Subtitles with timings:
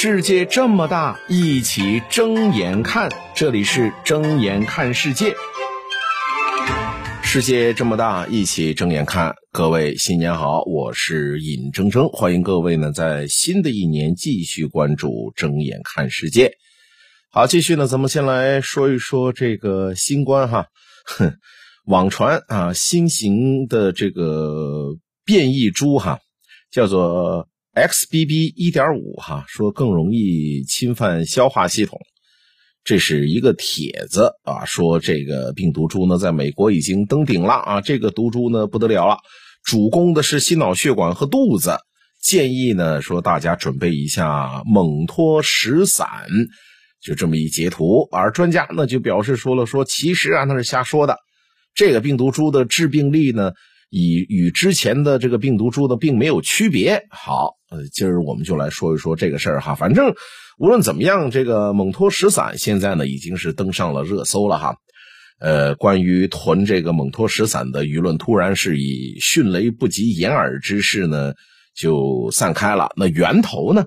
[0.00, 3.10] 世界这么大，一起睁眼看。
[3.34, 5.34] 这里是睁眼看世界。
[7.24, 9.34] 世界这么大，一起睁眼看。
[9.50, 16.52] 各位新年好，我是尹铮铮，欢迎各位呢在新的一年继续关注睁眼看世界。
[17.32, 20.66] 好，继续呢，咱们先来说一说这个新冠哈，
[21.06, 21.34] 哼，
[21.86, 24.94] 网传啊新型的这个
[25.24, 26.20] 变异株哈，
[26.70, 27.48] 叫做。
[27.78, 28.52] XBB.
[28.56, 32.00] 一点五哈，说更容易侵犯消化系统，
[32.82, 34.64] 这是一个帖子啊。
[34.64, 37.80] 说这个病毒株呢，在美国已经登顶了啊。
[37.80, 39.18] 这个毒株呢不得了了，
[39.62, 41.78] 主攻的是心脑血管和肚子。
[42.20, 46.08] 建议呢说大家准备一下蒙脱石散，
[47.00, 48.08] 就这么一截图。
[48.10, 51.16] 而专家呢就表示说了，说其实啊那是瞎说的，
[51.76, 53.52] 这个病毒株的致病力呢。
[53.90, 57.02] 以与之前的这个病毒株呢，并没有区别。
[57.10, 59.74] 好，呃，今儿我们就来说一说这个事儿哈。
[59.74, 60.14] 反正
[60.58, 64.76] 无论怎么样，这个蒙脱石散现在呢已经是登上了热搜了哈。
[65.40, 71.32] 呃，关于囤这个蒙脱石散的舆论，突然是以迅雷不及掩耳之势呢
[71.76, 72.90] 就散开了。
[72.96, 73.86] 那源头呢，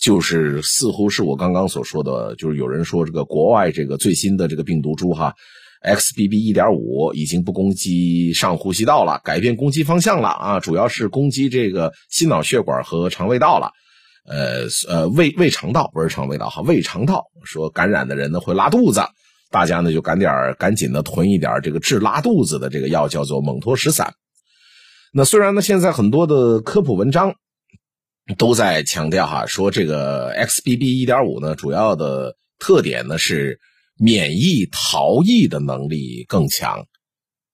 [0.00, 5.34] 就是似乎是我刚刚所说的，就是有人说这个国外这个最新的这个病毒株哈。
[5.82, 6.38] XBB.
[6.38, 13.70] 一点五已经不攻击上呼吸道了，改变攻击方向了啊，主要是攻击这个心脑血管和肠胃道了，
[14.26, 19.02] 呃呃胃胃肠道不是肠胃道哈，胃肠道说感染的人呢会拉肚子，
[19.50, 24.14] 大家呢就赶点赶紧的囤一点这个治拉肚子的这个药，叫做蒙脱石散。
[25.12, 27.34] 那虽然呢现在很多的科普文章
[28.36, 31.00] 都在强调哈，说这个 XBB.
[31.00, 33.60] 一点五呢主要的特点呢是。
[33.98, 36.86] 免疫逃逸的能力更强，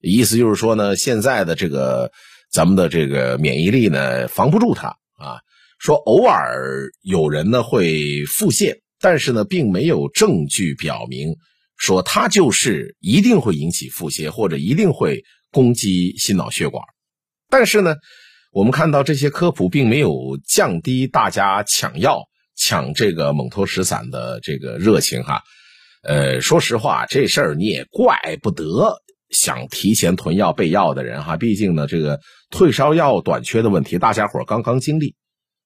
[0.01, 2.13] 意思就是说呢，现在的这个
[2.51, 5.41] 咱们的这个免疫力呢，防不住它啊。
[5.79, 11.35] 说偶尔有人呢会腹泻，但是呢，并没有证据表明
[11.77, 16.83] 说它就是一定会引起腹泻或者一定会攻击心脑血管。
[17.51, 17.97] 但是呢，
[18.53, 22.23] 我们看到这些科普并没有降低大家抢药、
[22.57, 25.43] 抢这个蒙脱石散的这个热情哈。
[26.05, 29.01] 呃，说实话，这事儿你也怪不得
[29.31, 31.37] 想提前囤药备药的人哈。
[31.37, 32.21] 毕竟呢，这个
[32.51, 35.15] 退烧药短缺的问题，大家伙刚刚经历，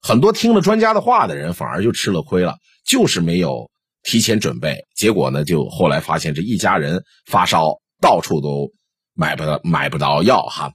[0.01, 2.57] 很多听了专家的话的人反而就吃了亏了，
[2.87, 3.69] 就是没有
[4.03, 8.71] 提前准备，结果呢，就后来发现这一家人发烧，到处都
[9.15, 10.73] 买不到买不到药哈。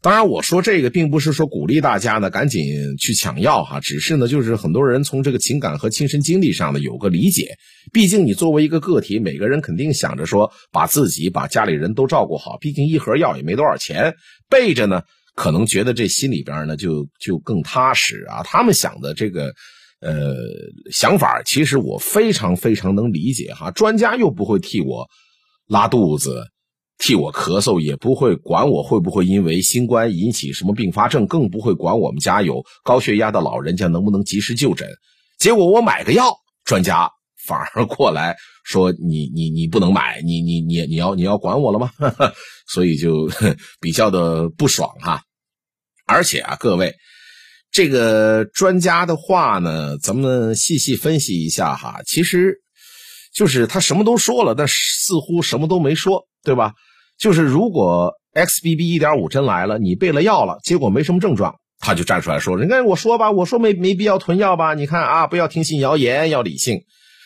[0.00, 7.56] 当然，我说这个并不是说鼓励大家呢赶紧去抢药哈，只是呢就是很多人从这个情感和亲身经历上呢有个理解。
[7.92, 12.58] 毕竟你作为一个个体，每个人肯定想着说把自己把家里人都照顾好。
[12.60, 14.14] 毕竟一盒药也没多少钱，
[14.48, 15.02] 备着呢，
[15.34, 18.44] 可能觉得这心里边呢就就更踏实啊。
[18.44, 19.52] 他们想的这个
[20.00, 20.36] 呃
[20.92, 23.72] 想法，其实我非常非常能理解哈。
[23.72, 25.08] 专家又不会替我
[25.66, 26.44] 拉肚子。
[26.98, 34.88] 替我咳嗽也不会管我会不会因为新冠引起什么并发症，更不会管我们家有高血压的老人家能不能及时就诊。
[35.38, 37.08] 结果我买个药，专家
[37.46, 41.90] 反而过来说你你你不能买，你你你你要你要管我了吗？
[42.66, 43.30] 所以就
[43.80, 45.22] 比较的不爽哈。
[46.04, 46.92] 而且啊，各位，
[47.70, 52.00] 这个专家的话呢，咱们细细分析一下哈。
[52.04, 52.56] 其实
[53.32, 56.72] 就是他什么都说了，但似乎什么都没说，对吧？
[57.18, 58.94] 就是如果 XBB.
[58.94, 64.74] 一点五真来了，你备了药了，结果没什么症状，他就站出来说：“人家我说吧，我说没没必要囤药吧？
[64.74, 66.82] 你看啊，不要听信谣言，要理性。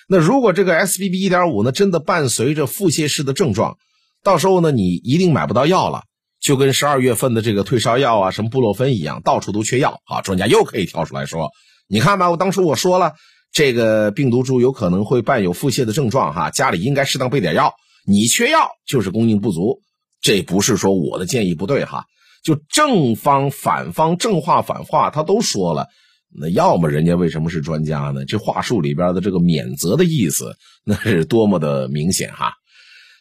[0.09, 1.19] 那如果这个 XBB.
[1.19, 3.77] 一点五呢，真的伴随着腹泻式的症状，
[4.25, 6.03] 到时候呢，你一定买不到药了，
[6.41, 10.23] 就跟十二月份的这个退烧药啊，什么布洛芬一样，到处都缺药啊。
[10.23, 11.51] 专家又可以跳出来说：
[11.87, 13.13] 你看吧，我当初我说了，
[13.53, 17.75] 这个病毒株有可能会伴有腹泻的症状，哈，家里应该适当备点药。”
[18.07, 19.81] 你缺药就是供应不足，
[20.21, 22.05] 这不是说我的建议不对哈，
[22.45, 25.87] 就正方反方正话反话他都说了，
[26.35, 28.25] 那要么人家为什么是专家呢？
[28.25, 32.55] 这话术里边的这个免责的意思那是多么的明显哈。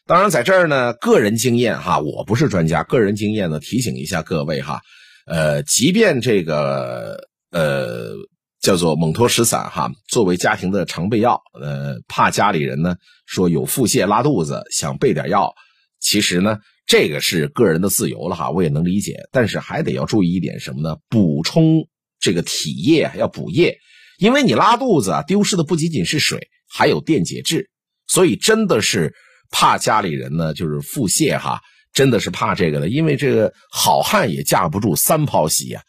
[0.08, 4.82] 当然在这儿呢，个人经验哈，我不是专家，个人经验呢提醒一下各位哈，
[5.26, 8.16] 呃，即便这个呃。
[8.62, 15.52] 叫做蒙脱石散哈，作为家庭的常备药，呃，怕家里人呢说有腹泻拉肚子，想备点药，
[16.00, 20.98] 其实呢这个是个人的自由了哈，我也能理解，但是还得要注意一点什么呢？
[21.10, 21.88] 补充
[22.20, 23.78] 这个体液要补液，
[24.20, 27.72] 因为你拉肚子啊，丢失的不仅仅是水，还有电解质，
[28.06, 29.12] 所以真的是
[29.50, 31.60] 怕家里人呢就是腹泻哈，
[31.94, 35.82] 真的是怕这个的，因为这个好汉也架不住三泡稀呀。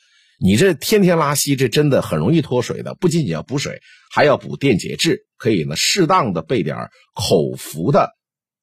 [0.44, 2.96] 你这天天拉稀，这真的很容易脱水的。
[2.96, 3.80] 不仅仅要补水，
[4.10, 8.10] 还要补电解质，可以呢适当的备点口服的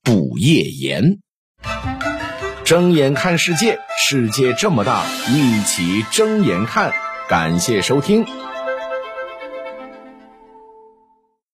[0.04, 1.20] 补液盐。
[2.66, 6.94] 睁眼看世界，世界这么大，一起睁眼看。
[7.30, 8.26] 感谢收听。